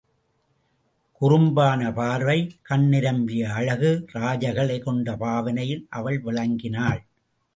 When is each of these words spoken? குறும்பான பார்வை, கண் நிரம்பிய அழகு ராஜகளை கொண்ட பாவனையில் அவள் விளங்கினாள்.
குறும்பான 1.21 1.93
பார்வை, 1.93 2.37
கண் 2.61 2.87
நிரம்பிய 2.87 3.53
அழகு 3.53 3.91
ராஜகளை 4.13 4.77
கொண்ட 4.79 5.15
பாவனையில் 5.15 5.87
அவள் 5.89 6.19
விளங்கினாள். 6.21 7.01